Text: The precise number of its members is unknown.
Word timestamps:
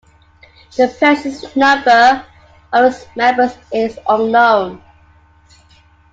The 0.75 0.87
precise 0.87 1.55
number 1.55 2.25
of 2.73 2.83
its 2.85 3.05
members 3.15 3.55
is 3.71 3.99
unknown. 4.09 4.81